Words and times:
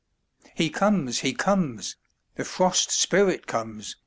He 0.55 0.71
comes, 0.71 1.19
he 1.19 1.31
comes, 1.31 1.95
the 2.33 2.43
Frost 2.43 2.89
Spirit 2.89 3.45
comes! 3.45 3.97